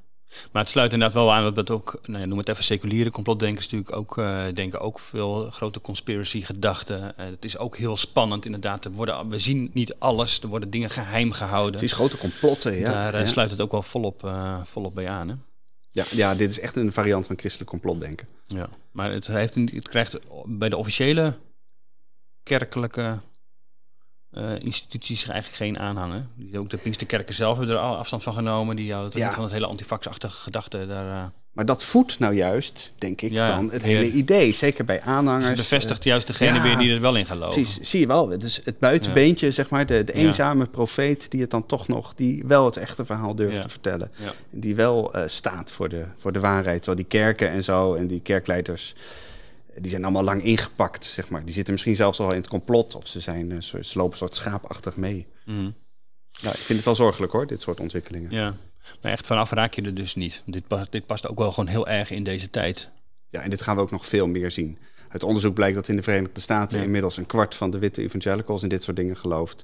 [0.52, 3.10] Maar het sluit inderdaad wel aan dat het ook, nou ja, noem het even seculiere
[3.10, 7.18] complotdenkers natuurlijk ook eh, denken ook veel grote conspiracy gedachten.
[7.18, 8.84] Eh, het is ook heel spannend inderdaad.
[8.84, 11.78] Er worden, we zien niet alles, er worden dingen geheim gehouden.
[11.78, 12.78] Precies, grote complotten.
[12.78, 13.26] Ja, Daar eh, ja.
[13.26, 14.32] sluit het ook wel volop,
[14.64, 15.28] volop bij aan.
[15.28, 15.34] Hè?
[15.90, 18.28] Ja, ja, dit is echt een variant van christelijk complotdenken.
[18.46, 18.68] Ja.
[18.90, 21.34] Maar het, heeft het krijgt bij de officiële
[22.42, 23.18] kerkelijke
[24.34, 26.30] eh, instituties eigenlijk geen aanhangen.
[26.36, 28.76] Die, ook de Pinksterkerken zelf hebben er al afstand van genomen.
[28.76, 29.24] Die houden Ja.
[29.26, 30.86] niet van het hele antifax-achtige gedachte.
[30.86, 34.52] Daar, eh, Maar dat voedt nou juist, denk ik, Ja, dan het hele idee.
[34.52, 35.38] Zeker bij aanhangers.
[35.38, 36.62] dus het bevestigt juist degene ja.
[36.62, 37.62] weer die er wel in geloven.
[37.62, 38.38] Precies, zie je wel.
[38.38, 42.44] Dus het buitenbeentje, zeg maar, de, de eenzame profeet die het dan toch nog, die
[42.46, 44.10] wel het echte verhaal durft te vertellen.
[44.50, 46.82] Die wel eh, staat voor de, voor de waarheid.
[46.82, 49.02] Terwijl die kerken en zo en die kerkleiders, eh,
[49.80, 51.44] die zijn allemaal lang ingepakt, zeg maar.
[51.44, 54.18] Die zitten misschien zelfs al in het complot of ze, zijn, eh, ze lopen een
[54.18, 55.26] soort schaapachtig mee.
[55.44, 55.70] Mhm.
[56.30, 58.30] Ja, ik vind het wel zorgelijk hoor, dit soort ontwikkelingen.
[58.30, 58.56] Ja.
[59.02, 60.42] Maar echt vanaf raak je er dus niet.
[60.46, 62.88] Dit, pa- dit past ook wel gewoon heel erg in deze tijd.
[63.28, 64.78] Ja, en dit gaan we ook nog veel meer zien.
[65.08, 66.84] Het onderzoek blijkt dat in de Verenigde Staten Ja.
[66.84, 69.62] inmiddels een kwart van de witte evangelicals in dit soort dingen gelooft.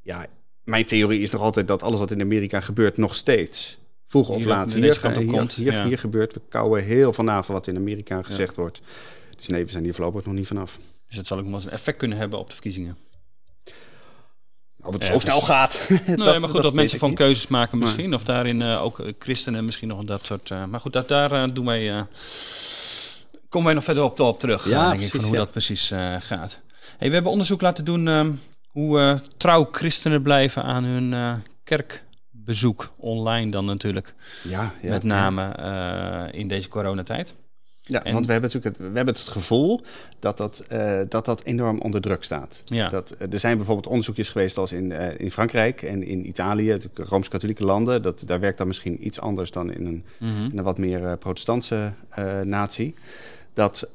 [0.00, 0.26] Ja,
[0.64, 3.78] mijn theorie is nog altijd dat alles wat in Amerika gebeurt nog steeds
[4.10, 5.86] vroeg of laat hier, komt, hier, ja.
[5.86, 6.32] hier gebeurt.
[6.34, 8.80] We kouwen heel van af wat in Amerika gezegd wordt.
[9.36, 10.78] Dus nee, we zijn hier voorlopig nog niet vanaf.
[11.06, 12.96] Dus dat zal ook wel eens een effect kunnen hebben op de verkiezingen.
[14.82, 15.88] Of het Ja, zo snel dus- gaat.
[16.06, 17.18] Nee, maar goed, dat, mensen van niet.
[17.18, 18.14] keuzes maken misschien.
[18.14, 20.50] Of daarin eh, ook christenen misschien nog dat soort...
[20.50, 22.06] eh, maar goed, dat, daar eh, doen wij...
[23.48, 26.58] komen wij nog verder op, op terug, Ja, denk ik, van hoe dat precies gaat.
[26.98, 28.30] Hey, we hebben onderzoek laten doen ehm,
[28.66, 31.34] hoe trouw christenen blijven aan hun eh,
[32.54, 32.92] kerkbezoek.
[32.96, 37.34] Online dan natuurlijk, Ja, ja, met name eh, in deze coronatijd.
[37.82, 39.80] Ja, En- want we hebben natuurlijk het, we hebben het gevoel
[40.18, 42.62] dat dat, eh, dat dat enorm onder druk staat.
[42.64, 42.88] Ja.
[42.88, 47.08] Dat, eh, er zijn bijvoorbeeld onderzoekjes geweest als in, in Frankrijk en in Italië, natuurlijk
[47.08, 48.02] Rooms-Katholieke landen.
[48.02, 50.44] Dat, daar werkt dat misschien iets anders dan in een, Mhm.
[50.50, 51.92] in een wat meer eh, protestantse
[52.42, 52.94] natie.
[53.54, 53.88] Dat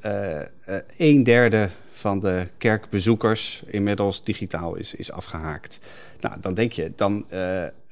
[0.96, 5.78] een derde van de kerkbezoekers inmiddels digitaal is, is afgehaakt.
[6.20, 7.24] Nou, dan denk je, dan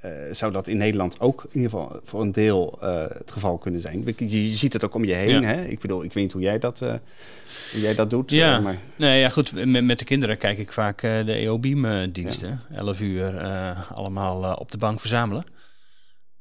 [0.04, 3.58] eh, zou dat in Nederland ook in ieder geval voor een deel eh, het geval
[3.58, 4.14] kunnen zijn.
[4.16, 5.40] Je, je ziet het ook om je heen.
[5.40, 5.48] Ja.
[5.48, 5.64] Hè?
[5.64, 6.92] Ik bedoel, ik weet niet hoe jij dat, eh,
[7.72, 8.30] hoe jij dat doet.
[8.30, 8.60] Ja.
[8.60, 12.60] maar Nee, ja goed, met, met de kinderen kijk ik vaak de EOBeam-diensten.
[12.74, 13.40] 11 uur
[13.94, 15.44] allemaal op de bank verzamelen.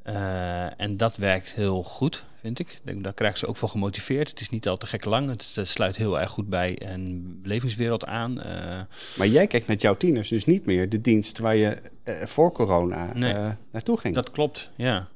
[0.04, 2.82] Eh, en dat werkt heel goed, vind ik.
[2.84, 4.30] Daar krijgen ze ook voor gemotiveerd.
[4.30, 5.30] Het is niet al te gek lang.
[5.30, 8.42] Het, het sluit heel erg goed bij een belevingswereld aan.
[8.42, 8.80] Eh,
[9.18, 12.52] maar jij kijkt met jouw tieners dus niet meer de dienst waar je eh, voor
[12.52, 13.34] corona Nee.
[13.34, 14.16] eh, naartoe ging.
[14.16, 15.08] dat klopt, ja.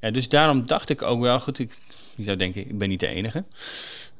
[0.00, 0.10] ja.
[0.10, 1.78] Dus daarom dacht ik ook wel, goed, ik,
[2.16, 3.44] je zou denken, ik ben niet de enige.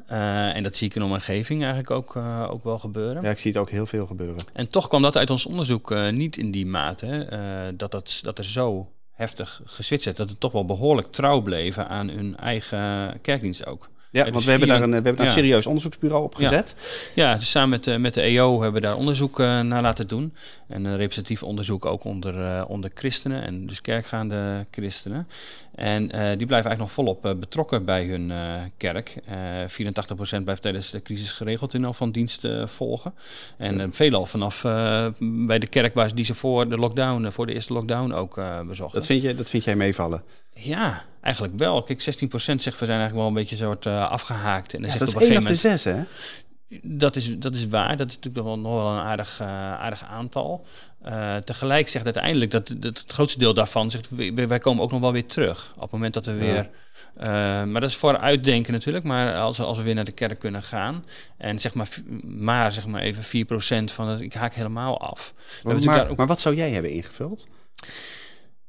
[0.06, 3.22] Eh, en dat zie ik in omgeving eigenlijk ook, eh, ook wel gebeuren.
[3.22, 4.44] Ja, ik zie het ook heel veel gebeuren.
[4.52, 7.06] En toch kwam dat uit ons onderzoek eh, niet in die mate.
[7.24, 7.40] eh,
[7.74, 10.14] dat, dat, dat er zo heftig geswitcht is.
[10.14, 13.88] Dat het toch wel behoorlijk trouw bleven aan hun eigen kerkdienst ook.
[14.12, 16.48] Ja, dus want we hebben daar een, we hebben daar een serieus onderzoeksbureau op Ja.
[16.48, 16.76] gezet.
[17.14, 20.08] Ja, dus samen met, eh, met de EO hebben we daar onderzoek eh, naar laten
[20.08, 20.34] doen.
[20.68, 25.28] En een representatief onderzoek ook onder, eh, onder christenen en dus kerkgaande christenen.
[25.74, 29.16] En eh, die blijven eigenlijk nog volop eh, betrokken bij hun eh, kerk.
[29.26, 29.36] Eh
[30.38, 33.14] 84% blijft tijdens de crisis geregeld in al van dienst eh, volgen.
[33.58, 37.24] En eh, veelal vanaf eh, bij de kerk waar ze die ze voor de lockdown,
[37.24, 38.98] eh, voor de eerste lockdown ook eh, bezochten.
[38.98, 40.22] Dat vind, je, dat vind jij meevallen.
[40.54, 41.82] Ja, eigenlijk wel.
[41.82, 42.04] Kijk, 16%
[42.34, 44.74] zegt we zijn eigenlijk wel een beetje soort eh, afgehaakt.
[44.74, 45.80] En dan Ja, zegt dat op is een 1 op de moment...
[45.80, 46.02] 6, hè?
[46.82, 47.96] Dat is, dat is waar.
[47.96, 50.66] Dat is natuurlijk nog wel, nog wel een aardig, eh, aardig aantal.
[51.02, 54.08] Eh, tegelijk zegt uiteindelijk dat, dat het grootste deel daarvan zegt...
[54.10, 55.72] wij, wij komen ook nog wel weer terug.
[55.74, 56.68] Op het moment dat we weer...
[57.66, 59.04] maar dat is voor uitdenken natuurlijk.
[59.04, 61.04] Maar als, we- als we weer naar de kerk kunnen gaan...
[61.36, 61.88] en zeg maar,
[62.24, 63.46] maar, zeg maar even
[63.90, 64.20] 4% van het...
[64.20, 65.34] ik haak helemaal af.
[65.84, 67.46] Maar, ook- maar wat zou jij hebben ingevuld?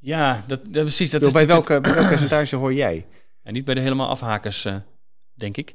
[0.01, 1.09] Ja, dat, dat, precies.
[1.09, 3.05] Dat bij, welke, bij welk percentage hoor jij?
[3.43, 4.75] En niet bij de helemaal afhakers, eh,
[5.33, 5.73] denk ik.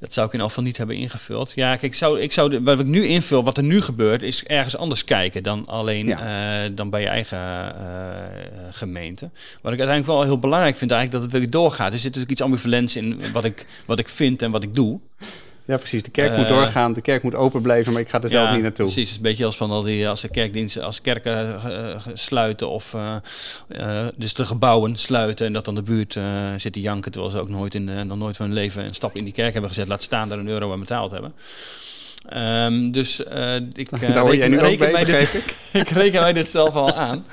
[0.00, 1.52] Dat zou ik in geval niet hebben ingevuld.
[1.54, 4.44] Ja, kijk, ik zou, ik zou wat ik nu invul, wat er nu gebeurt, is
[4.44, 8.24] ergens anders kijken dan alleen eh, dan bij je eigen eh,
[8.70, 9.30] gemeente.
[9.62, 11.92] Wat ik uiteindelijk wel heel belangrijk vind, eigenlijk dat het weer doorgaat.
[11.92, 15.00] Er zit natuurlijk iets ambivalents in wat ik, wat ik vind en wat ik doe.
[15.68, 16.02] Ja, precies.
[16.02, 18.50] De kerk Eh, moet doorgaan, de kerk moet open blijven, maar ik ga er zelf
[18.52, 18.86] niet naartoe.
[18.92, 21.32] Precies, een beetje als van al die als de kerkdiensten, als kerken
[21.64, 23.16] eh, eh, sluiten of eh,
[23.68, 26.24] eh, dus de gebouwen sluiten en dat dan de buurt eh,
[26.56, 28.94] zit te janken terwijl ze ook nooit in eh, nog nooit van hun leven een
[28.94, 31.32] stap in die kerk hebben gezet, laat staan daar een euro aan betaald hebben.
[32.28, 35.28] Ehm, dus eh, ik eh, jij reken, reken mij dit,
[35.82, 37.24] ik reken mij dit zelf al aan.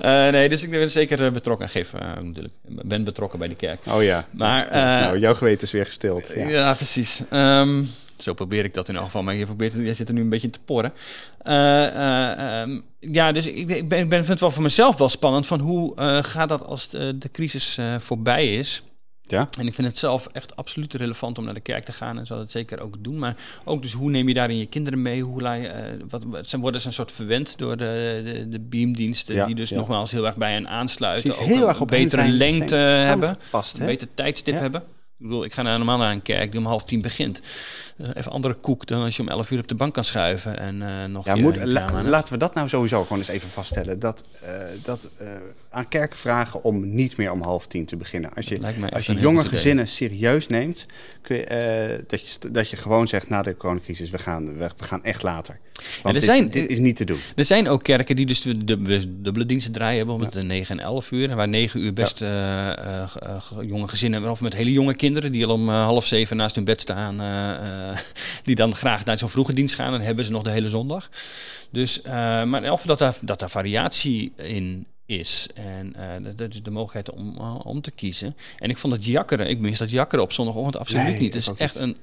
[0.00, 1.68] Eh, nee, dus ik ben zeker eh, betrokken.
[1.68, 2.54] Geef, eh, natuurlijk.
[2.68, 3.80] Ik ben betrokken bij die kerk.
[3.86, 4.26] Oh ja.
[4.30, 6.32] Maar nou, jouw geweten is weer gestild.
[6.34, 7.22] ja, precies.
[7.30, 7.82] Ehm,
[8.16, 9.22] zo probeer ik dat in elk geval.
[9.22, 10.92] Maar je probeert, jij zit er nu een beetje te porren.
[11.42, 15.08] Eh, eh, ehm, ja, dus ik, ik, ben, ik vind het wel voor mezelf wel
[15.08, 15.46] spannend.
[15.46, 18.82] Van hoe gaat dat als de, de crisis voorbij is?
[19.30, 19.48] Ja.
[19.58, 22.18] En ik vind het zelf echt absoluut relevant om naar de kerk te gaan.
[22.18, 23.18] En zal het zeker ook doen.
[23.18, 25.22] Maar ook dus hoe neem je daarin je kinderen mee?
[25.22, 28.48] Hoe laat je, eh, wat, wat zijn, worden ze een soort verwend door de, de,
[28.48, 29.34] de beamdiensten?
[29.34, 29.76] Ja, die dus ja.
[29.76, 31.22] nogmaals heel erg bij hen aansluiten.
[31.22, 33.28] Precies, ook heel een erg op betere lengte hebben.
[33.28, 34.82] aangepast, Een beter tijdstip hebben.
[35.20, 37.40] Ik bedoel, ik ga naar, normaal naar een kerk die om half tien begint.
[37.96, 40.58] Eh, even andere koek dan als je om elf uur op de bank kan schuiven
[40.58, 43.28] en eh, nog Ja, je- moet, je la- laten we dat nou sowieso gewoon eens
[43.28, 43.98] even vaststellen.
[43.98, 44.52] Dat, eh,
[44.84, 45.10] dat
[45.70, 48.34] aan kerken vragen om niet meer om half tien te beginnen.
[48.34, 48.58] Als je,
[48.92, 49.50] als je jonge idee.
[49.50, 50.86] gezinnen serieus neemt,
[51.22, 54.84] kun je, dat, je, dat je gewoon zegt na de coronacrisis, we gaan, we, we
[54.84, 55.58] gaan echt later.
[56.02, 57.18] Want er dit, zijn- dit is niet te doen.
[57.36, 60.78] Er zijn ook kerken die dus de, de- de dubbele diensten draaien, bijvoorbeeld de 9
[60.78, 61.30] en 11 uur.
[61.30, 65.46] En waar 9 uur best ge- ge- jonge gezinnen, of met hele jonge kinderen, die
[65.46, 67.98] al om eh, half zeven naast hun bed staan, eh, eh,
[68.42, 69.90] die dan graag naar zo'n vroege dienst gaan.
[69.92, 71.08] Dan hebben ze nog de hele zondag.
[71.70, 75.48] Dus, maar of dat daar, dat daar variatie in is.
[75.54, 75.94] En
[76.36, 78.36] dat is de mogelijkheid om, om te kiezen.
[78.58, 81.34] En ik vond het jakkeren, ik mis dat jakkeren op zondagochtend absoluut Nee, niet.
[81.34, 81.96] Het is echt een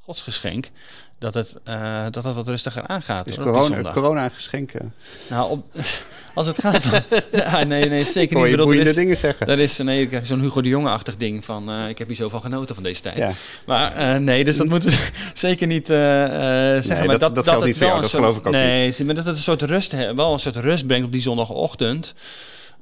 [0.00, 0.70] godsgeschenk
[1.18, 3.26] dat het, eh, dat het wat rustiger aangaat.
[3.26, 4.94] Is corona, corona geschenken?
[5.30, 5.64] Nou, op,
[6.34, 6.84] als het gaat
[7.32, 8.44] ja, nee, nee, zeker niet.
[8.44, 9.46] je Ik bedoel, boeiende is- dingen zeggen.
[9.46, 12.16] dat is, nee, ik krijg zo'n Hugo de Jonge-achtig ding van, eh, ik heb hier
[12.16, 13.16] zoveel genoten van deze tijd.
[13.16, 13.32] Ja.
[13.66, 16.30] Maar eh, nee, dus dat moeten we zeker niet eh, eh,
[16.74, 16.96] zeggen.
[16.96, 18.94] Nee, maar dat- dat geldt het niet voor jou, dat soort- geloof ik ook nee,
[18.98, 22.14] Nee, maar dat het een soort rust, wel een soort rust brengt op die zondagochtend.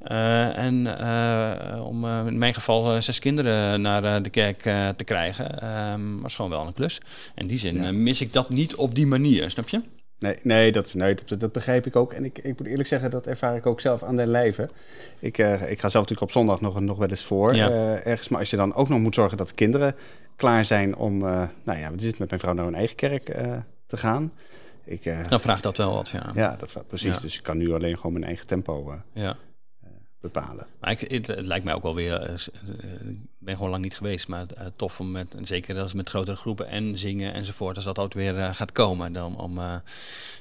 [0.01, 4.61] Eh, en eh, om eh, in mijn geval zes kinderen naar de kerk
[4.97, 7.01] te krijgen, ehm, was gewoon wel een klus.
[7.35, 7.91] In die zin Ja.
[7.91, 9.81] mis ik dat niet op die manier, snap je?
[10.19, 12.13] Nee, nee, dat, nee dat, dat begrijp ik ook.
[12.13, 14.69] En ik, ik moet eerlijk zeggen, dat ervaar ik ook zelf aan den lijve.
[15.19, 17.69] Ik, ik ga zelf natuurlijk op zondag nog, nog wel eens voor Ja.
[18.03, 18.29] ergens.
[18.29, 19.95] Maar als je dan ook nog moet zorgen dat de kinderen
[20.35, 22.95] klaar zijn om, eh, nou ja, wat is het, met mijn vrouw naar hun eigen
[22.95, 23.25] kerk
[23.85, 24.31] te gaan.
[24.83, 26.31] Ik, Dan vraagt dat wel wat, ja.
[26.35, 27.15] ja, dat precies.
[27.15, 27.21] Ja.
[27.21, 29.37] Dus ik kan nu alleen gewoon mijn eigen tempo ja.
[30.21, 30.67] Bepalen.
[30.79, 32.21] Maar ik, het, het lijkt mij ook wel weer.
[32.21, 35.93] eh, eh, ik ben gewoon lang niet geweest, maar eh, tof om met, zeker als
[35.93, 39.59] met grotere groepen en zingen enzovoort, als dat ook weer gaat komen, dan om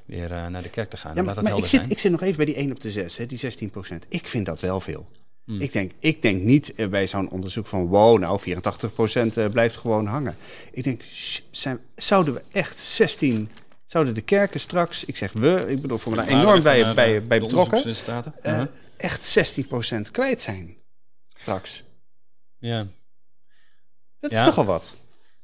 [0.05, 1.15] weer naar de kerk te gaan.
[1.15, 1.91] Ja, maar, maar ik, zit, zijn.
[1.91, 4.07] ik zit nog even bij die 1 op de 6, hè, die 16 procent.
[4.09, 5.09] Ik vind dat wel veel.
[5.45, 5.61] Hmm.
[5.61, 10.07] Ik, denk, ik denk niet bij zo'n onderzoek van wow, nou 84 procent blijft gewoon
[10.07, 10.37] hangen.
[10.73, 11.03] Ik denk,
[11.51, 13.51] zijn, zouden we echt 16,
[13.87, 17.22] zouden de kerken straks, ik zeg we, ik bedoel voor me daar enorm bij, bij,
[17.27, 17.94] bij betrokken,
[18.42, 18.64] eh,
[18.96, 20.77] echt 16 procent kwijt zijn
[21.35, 21.83] straks.
[22.59, 22.87] ja.
[24.20, 24.44] Dat is Ja.
[24.44, 24.96] nogal wat.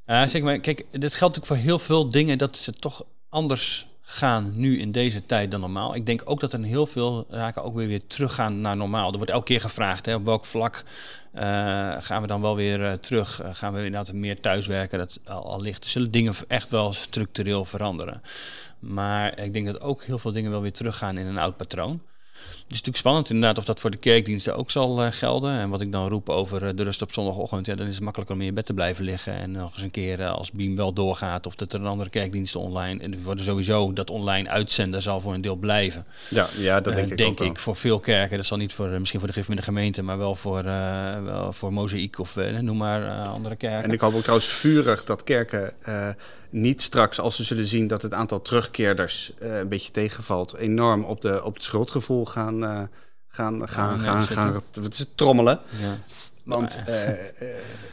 [0.06, 3.88] Ja, zeg maar, kijk, dit geldt ook voor heel veel dingen dat ze toch anders
[4.12, 5.94] gaan nu in deze tijd dan normaal.
[5.94, 9.10] Ik denk ook dat er heel veel raken ook weer, weer teruggaan naar normaal.
[9.10, 10.84] Er wordt elke keer gevraagd, hè, op welk vlak
[11.32, 13.40] eh, gaan we dan wel weer eh, terug?
[13.40, 14.98] Eh, gaan we inderdaad meer thuiswerken?
[14.98, 15.84] Dat al, al ligt.
[15.84, 18.22] Er zullen dingen echt wel structureel veranderen.
[18.78, 22.00] Maar ik denk dat ook heel veel dingen wel weer teruggaan in een oud patroon.
[22.62, 25.50] Het is natuurlijk spannend inderdaad of dat voor de kerkdiensten ook zal eh, gelden.
[25.50, 28.04] En wat ik dan roep over eh, de rust op zondagochtend, ja, dan is het
[28.04, 29.32] makkelijker om in je bed te blijven liggen.
[29.34, 32.10] En nog eens een keer eh, als Beam wel doorgaat of dat er een andere
[32.10, 33.02] kerkdiensten online.
[33.02, 36.06] En worden sowieso dat online uitzenden zal voor een deel blijven.
[36.28, 38.36] Ja, ja dat denk ik denk ook ik voor veel kerken.
[38.36, 40.62] Dat zal niet voor, misschien voor de Griffin de gemeente, maar wel voor,
[41.24, 43.82] wel voor Mozaïek of noem maar andere kerken.
[43.82, 45.74] En ik hoop ook trouwens vurig dat kerken
[46.52, 51.20] niet straks, als ze zullen zien dat het aantal terugkeerders een beetje tegenvalt, enorm op,
[51.20, 52.82] de, op het schuldgevoel gaan, eh,
[53.28, 54.34] gaan, gaan, gaan, zeker.
[54.34, 55.60] gaan, wat is het, trommelen.
[56.44, 57.18] Want eh, eh,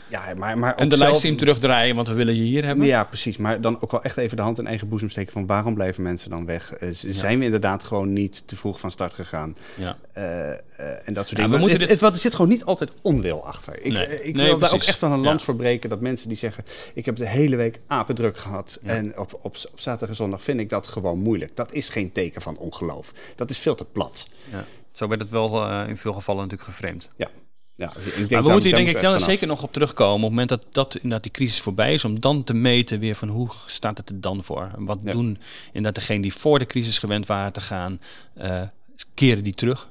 [0.10, 2.86] ja, maar, maar En de zelf- livestream terugdraaien, want we willen je hier hebben.
[2.86, 3.38] Ja, precies.
[3.38, 6.04] Maar dan ook wel echt even de hand in eigen boezem steken van waarom blijven
[6.04, 6.74] mensen dan weg?
[6.74, 9.56] Eh, Zijn we inderdaad gewoon niet te vroeg van start gegaan?
[9.76, 9.98] Ja.
[10.14, 11.52] En dat soort Ja, dingen.
[11.52, 13.82] we moeten het, dit- het, wat- er zit gewoon niet altijd onwil achter.
[13.86, 14.24] Ik, Nee.
[14.24, 16.66] ik Nee, wil daar ook echt wel een lans voor breken dat mensen die zeggen:
[16.94, 18.80] Ik heb de hele week apendruk gehad.
[18.84, 21.56] En op, op, op zaterdag en zondag vind ik dat gewoon moeilijk.
[21.56, 23.12] Dat is geen teken van ongeloof.
[23.36, 24.28] Dat is veel te plat.
[24.52, 24.66] Ja.
[24.92, 27.08] Zo werd het wel in veel gevallen natuurlijk geframed.
[27.16, 27.28] Ja,
[27.80, 30.16] ja ik denk Maar we moeten hier denk ik dan zeker nog op terugkomen.
[30.16, 33.16] Op het moment dat, dat inderdaad die crisis voorbij is, om dan te meten weer
[33.16, 34.70] van hoe staat het er dan voor?
[34.78, 35.12] En wat Ja.
[35.12, 35.38] doen
[35.68, 38.02] inderdaad degenen die voor de crisis gewend waren te gaan,
[38.34, 38.62] eh,
[39.14, 39.90] keren die terug?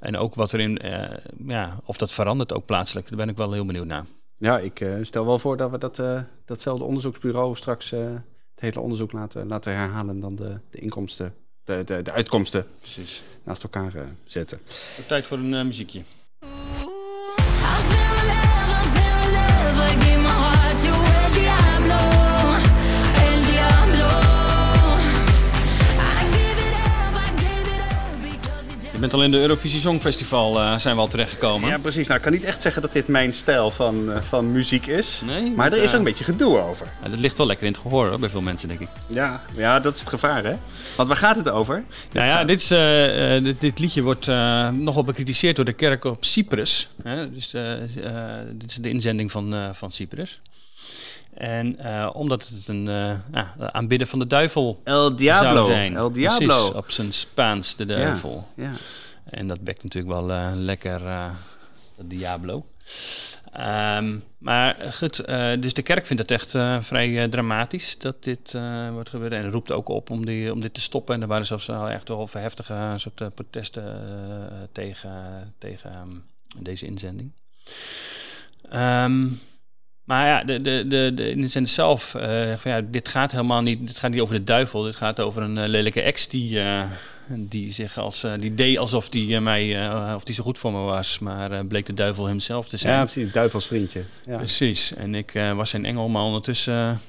[0.00, 3.08] En ook wat erin, eh, ja, of dat verandert ook plaatselijk.
[3.08, 4.04] Daar ben ik wel heel benieuwd naar.
[4.38, 6.02] Ja, ik eh, stel wel voor dat we dat,
[6.44, 8.22] datzelfde onderzoeksbureau straks het
[8.56, 13.22] hele onderzoek laten, laten herhalen en dan de, de inkomsten, de, de, de uitkomsten Precies.
[13.44, 13.92] naast elkaar
[14.24, 14.60] zetten.
[15.06, 16.02] Tijd voor een muziekje.
[19.94, 20.23] I give
[28.94, 31.68] Je bent al in de Eurovisie Songfestival eh, zijn we al terechtgekomen.
[31.68, 32.06] Ja, precies.
[32.06, 35.22] Nou, ik kan niet echt zeggen dat dit mijn stijl van, eh, van muziek is.
[35.24, 36.86] Nee, Maar er is ook eh, een beetje gedoe over.
[37.02, 38.88] Ja, dat ligt wel lekker in het gehoor hoor, bij veel mensen, denk ik.
[39.06, 40.54] Ja, ja, dat is het gevaar, hè?
[40.96, 41.84] Want waar gaat het over?
[42.12, 42.68] Nou ja, dit, is,
[43.42, 44.26] dit, dit liedje wordt
[44.72, 46.90] nogal bekritiseerd door de kerk op Cyprus.
[47.02, 47.30] Hè?
[47.30, 47.50] Dus,
[48.52, 50.40] dit is de inzending van, van Cyprus.
[51.34, 55.96] En eh, omdat het een eh, ja, aanbidden van de duivel El zou zijn.
[55.96, 56.68] El Precies, Diablo.
[56.68, 58.48] op zijn Spaans, de duivel.
[58.56, 58.70] Ja.
[59.24, 61.30] En dat bekt natuurlijk wel eh, lekker eh
[61.96, 62.66] Diablo.
[63.52, 68.22] Ehm, maar goed, eh, dus de kerk vindt het echt eh, vrij eh, dramatisch dat
[68.22, 69.32] dit eh, wordt gebeurd.
[69.32, 71.14] En roept ook op om, die, om dit te stoppen.
[71.14, 75.12] En er waren zelfs al echt wel heftige eh, soort eh, protesten eh, tegen,
[75.58, 76.08] tegen ehm,
[76.64, 77.32] deze inzending.
[78.70, 79.26] Ehm,
[80.04, 83.86] maar ja, de, de, de, de inzending zelf, eh, van, ja, dit gaat helemaal niet,
[83.86, 84.82] dit gaat niet over de duivel.
[84.82, 86.82] Dit gaat over een eh, lelijke ex die, eh,
[87.26, 91.18] die zich als, die deed alsof die mij, of die zo goed voor me was.
[91.18, 92.94] Maar bleek de duivel hemzelf te zijn.
[92.94, 93.32] ja, precies.
[93.32, 94.04] Duivelsvriendje.
[94.26, 94.36] Ja.
[94.36, 94.94] Precies.
[94.94, 97.00] En ik was zijn engel, maar ondertussen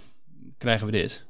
[0.58, 1.25] krijgen we dit.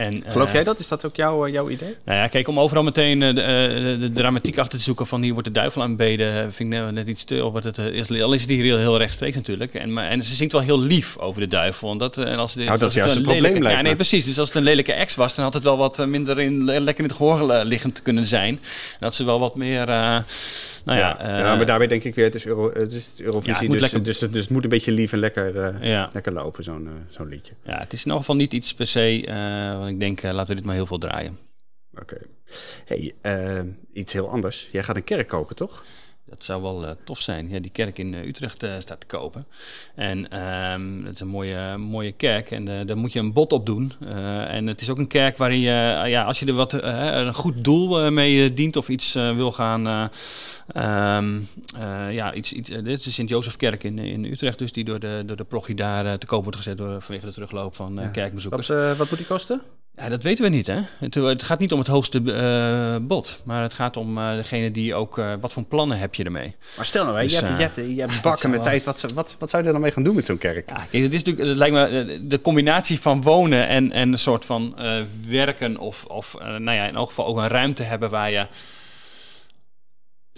[0.00, 0.78] En, Geloof eh, jij dat?
[0.78, 1.96] Is dat ook jouw, eh, jouw idee?
[2.04, 5.32] Nou ja, kijk, om overal meteen eh, de, de dramatiek achter te zoeken van hier
[5.32, 7.44] wordt de duivel aanbeden, vind ik net, iets te.
[7.44, 9.74] Of wat het is, al is het hier heel, heel rechtstreeks natuurlijk.
[9.74, 11.90] En, maar, en ze zingt wel heel lief over de duivel.
[11.90, 13.62] En dat, en als, de, Nou, dat als is het juist een een probleem, lelijke,
[13.62, 14.24] lijkt ja, nee, precies.
[14.24, 17.04] Dus als het een lelijke ex was, dan had het wel wat minder in, lekker
[17.04, 18.54] in het gehoor eh, liggend kunnen zijn.
[18.54, 19.88] En dat ze wel wat meer.
[20.84, 23.06] Nou ja, ja, eh, ja, maar daarbij denk ik weer, het is, Euro, het is
[23.06, 25.58] het Eurovisie, het dus, lekker- dus, het- dus het moet een beetje lief en lekker,
[25.64, 27.52] eh, lekker lopen, zo'n eh, zo'n liedje.
[27.64, 29.22] ja, het is in elk geval niet iets per se.
[29.78, 31.38] want ik denk, laten we dit maar heel veel draaien.
[32.00, 32.16] Oké.
[32.84, 33.60] Hey, eh,
[33.92, 34.68] iets heel anders.
[34.72, 35.84] Jij gaat een kerk kopen, toch?
[36.30, 37.48] Dat zou wel eh, tof zijn.
[37.48, 39.46] Ja, die kerk in eh, Utrecht eh, staat te kopen.
[39.94, 42.50] En ehm het is een mooie, mooie kerk.
[42.50, 43.92] En daar moet je een bod op doen.
[44.48, 47.64] En het is ook een kerk waarin je, ja, als je er wat, een goed
[47.64, 50.10] doel mee dient of iets wil gaan.
[50.74, 51.40] eh, ehm,
[51.76, 55.22] eh, ja, iets, iets, dit is de Sint-Jozefkerk in, in Utrecht, dus die door de,
[55.26, 58.68] door de proggie daar te koop wordt gezet door, vanwege de terugloop van eh, kerkbezoekers.
[58.68, 59.62] Wat, wat moet die kosten?
[60.00, 60.78] Ja, dat weten we niet, hè?
[60.98, 64.70] Het, het gaat niet om het hoogste eh, bod, maar het gaat om eh, degene
[64.70, 66.54] die ook, eh, wat voor plannen heb je ermee?
[66.76, 68.84] Maar stel nou, Dus, je, hebt, je, hebt, je hebt zou bakken met wel- tijd.
[68.84, 70.68] Wat, zou- wat, wat zou je er dan mee gaan doen met zo'n kerk?
[70.70, 74.18] Ja, kijk, het is natuurlijk, het lijkt me de combinatie van wonen en, en een
[74.18, 74.76] soort van
[75.28, 78.46] werken of, of nou ja, in elk geval ook een ruimte hebben waar je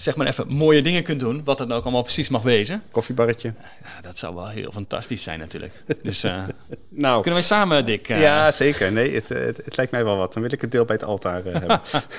[0.03, 2.83] zeg maar even mooie dingen kunt doen, wat het dan ook allemaal precies mag wezen.
[2.91, 3.53] Koffiebarretje.
[3.83, 5.73] Ja, dat zou wel heel fantastisch zijn natuurlijk.
[6.03, 6.43] Dus eh,
[6.89, 8.09] Nou, kunnen wij samen, Dick?
[8.09, 8.93] eh, ja, zeker.
[8.93, 10.33] Nee, het, het, het lijkt mij wel wat.
[10.33, 11.81] Dan wil ik het deel bij het altaar eh, hebben.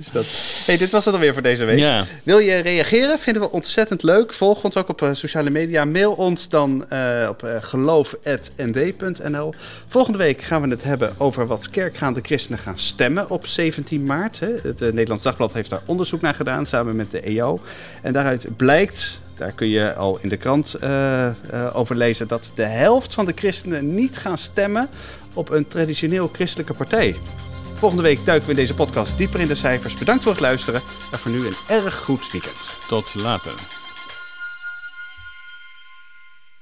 [0.00, 0.26] dus dat...
[0.66, 1.78] hey, dit was het alweer voor deze week.
[1.78, 2.04] ja.
[2.22, 3.18] Wil je reageren?
[3.18, 4.32] Vinden we ontzettend leuk.
[4.32, 5.84] Volg ons ook op eh, sociale media.
[5.84, 9.54] Mail ons dan eh, op eh, geloof.nd.nl.
[9.88, 14.40] Volgende week gaan we het hebben over wat kerkgaande christenen gaan stemmen op 17 maart.
[14.40, 14.48] Hè.
[14.62, 17.60] Het Nederlands Dagblad heeft daar onderzoek naar gedaan samen met de EO.
[18.02, 20.76] En daaruit blijkt, daar kun je al in de krant
[21.72, 24.88] over lezen, dat de helft van de christenen niet gaan stemmen
[25.34, 27.16] op een traditioneel christelijke partij.
[27.80, 29.94] Volgende week duiken we in deze podcast dieper in de cijfers.
[29.94, 32.78] Bedankt voor het luisteren en voor nu een erg goed weekend.
[32.88, 33.79] Tot later.